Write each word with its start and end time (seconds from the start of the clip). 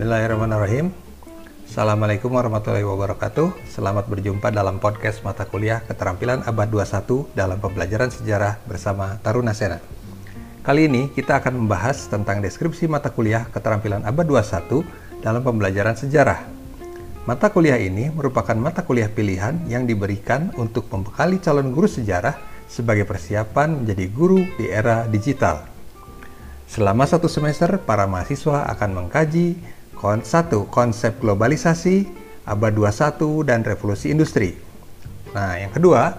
Bismillahirrahmanirrahim. 0.00 0.96
Assalamualaikum 1.68 2.32
warahmatullahi 2.32 2.88
wabarakatuh. 2.88 3.68
Selamat 3.68 4.08
berjumpa 4.08 4.48
dalam 4.48 4.80
podcast 4.80 5.20
mata 5.20 5.44
kuliah 5.44 5.84
keterampilan 5.84 6.40
abad 6.48 6.72
21 6.72 7.28
dalam 7.36 7.60
pembelajaran 7.60 8.08
sejarah 8.08 8.64
bersama 8.64 9.20
Taruna 9.20 9.52
Sena. 9.52 9.76
Kali 10.64 10.88
ini 10.88 11.12
kita 11.12 11.36
akan 11.44 11.52
membahas 11.52 12.08
tentang 12.08 12.40
deskripsi 12.40 12.88
mata 12.88 13.12
kuliah 13.12 13.44
keterampilan 13.52 14.00
abad 14.08 14.24
21 14.24 15.20
dalam 15.20 15.44
pembelajaran 15.44 15.92
sejarah. 15.92 16.48
Mata 17.28 17.52
kuliah 17.52 17.76
ini 17.76 18.08
merupakan 18.08 18.56
mata 18.56 18.80
kuliah 18.80 19.12
pilihan 19.12 19.68
yang 19.68 19.84
diberikan 19.84 20.48
untuk 20.56 20.88
membekali 20.88 21.44
calon 21.44 21.76
guru 21.76 21.92
sejarah 21.92 22.40
sebagai 22.72 23.04
persiapan 23.04 23.84
menjadi 23.84 24.08
guru 24.08 24.48
di 24.56 24.64
era 24.64 25.04
digital. 25.04 25.68
Selama 26.70 27.04
satu 27.04 27.28
semester, 27.28 27.82
para 27.82 28.08
mahasiswa 28.08 28.64
akan 28.64 28.90
mengkaji 28.96 29.79
satu 30.24 30.64
konsep 30.72 31.20
globalisasi 31.20 32.08
abad 32.48 32.72
21 32.72 33.44
dan 33.44 33.60
revolusi 33.60 34.08
industri. 34.08 34.56
Nah, 35.36 35.60
yang 35.60 35.70
kedua, 35.76 36.16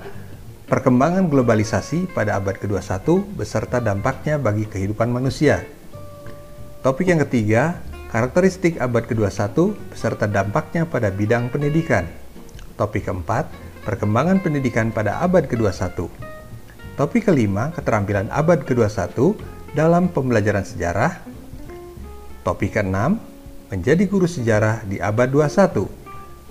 perkembangan 0.70 1.28
globalisasi 1.28 2.08
pada 2.14 2.38
abad 2.38 2.56
ke-21 2.62 3.04
beserta 3.36 3.82
dampaknya 3.82 4.38
bagi 4.38 4.70
kehidupan 4.70 5.10
manusia. 5.10 5.66
Topik 6.86 7.10
yang 7.10 7.20
ketiga, 7.26 7.82
karakteristik 8.14 8.78
abad 8.78 9.04
ke-21 9.10 9.74
beserta 9.92 10.30
dampaknya 10.30 10.86
pada 10.86 11.10
bidang 11.10 11.50
pendidikan. 11.50 12.06
Topik 12.78 13.10
keempat, 13.10 13.50
perkembangan 13.82 14.40
pendidikan 14.40 14.94
pada 14.94 15.20
abad 15.26 15.50
ke-21. 15.50 16.06
Topik 16.96 17.28
kelima, 17.28 17.74
keterampilan 17.74 18.30
abad 18.30 18.62
ke-21 18.62 19.36
dalam 19.74 20.06
pembelajaran 20.08 20.64
sejarah. 20.64 21.18
Topik 22.42 22.74
keenam, 22.74 23.31
menjadi 23.72 24.04
guru 24.04 24.28
sejarah 24.28 24.84
di 24.84 25.00
abad 25.00 25.32
21. 25.32 25.88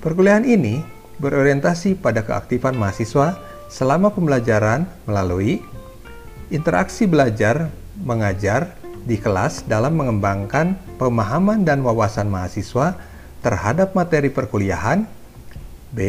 Perkuliahan 0.01 0.49
ini 0.49 0.81
berorientasi 1.21 2.01
pada 2.01 2.25
keaktifan 2.25 2.73
mahasiswa 2.81 3.37
selama 3.69 4.09
pembelajaran 4.09 4.89
melalui 5.05 5.61
interaksi 6.49 7.05
belajar 7.05 7.69
mengajar 8.01 8.73
di 9.05 9.21
kelas 9.21 9.69
dalam 9.69 10.01
mengembangkan 10.01 10.81
pemahaman 10.97 11.61
dan 11.61 11.85
wawasan 11.85 12.33
mahasiswa 12.33 12.97
terhadap 13.45 13.93
materi 13.93 14.33
perkuliahan. 14.33 15.05
B. 15.93 16.01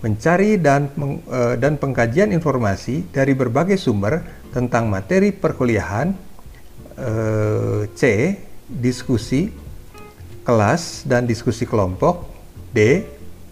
Mencari 0.00 0.56
dan 0.56 0.88
e, 1.28 1.60
dan 1.60 1.76
pengkajian 1.76 2.32
informasi 2.32 3.04
dari 3.12 3.36
berbagai 3.36 3.76
sumber 3.76 4.24
tentang 4.48 4.88
materi 4.88 5.28
perkuliahan. 5.32 6.16
E, 6.96 7.10
C. 7.92 8.02
Diskusi 8.70 9.59
kelas 10.44 11.08
dan 11.08 11.24
diskusi 11.24 11.64
kelompok. 11.64 12.28
D. 12.70 13.04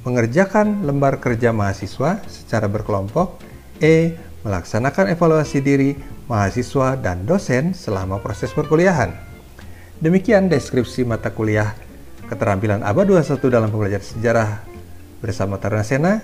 Mengerjakan 0.06 0.86
lembar 0.86 1.19
kerja 1.19 1.50
mahasiswa 1.50 2.22
secara 2.28 2.70
berkelompok. 2.70 3.41
E. 3.83 4.14
Melaksanakan 4.47 5.12
evaluasi 5.12 5.58
diri 5.58 5.98
mahasiswa 6.30 6.95
dan 7.00 7.25
dosen 7.25 7.75
selama 7.75 8.22
proses 8.22 8.55
perkuliahan. 8.55 9.11
Demikian 9.98 10.47
deskripsi 10.47 11.03
mata 11.03 11.34
kuliah 11.34 11.75
keterampilan 12.28 12.84
abad 12.84 13.08
21 13.08 13.41
dalam 13.50 13.73
pembelajaran 13.73 14.05
sejarah 14.05 14.50
bersama 15.19 15.58
Taruna 15.58 15.83
Sena. 15.83 16.20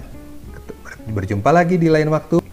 Berjumpa 1.11 1.51
lagi 1.51 1.81
di 1.81 1.89
lain 1.91 2.12
waktu. 2.12 2.44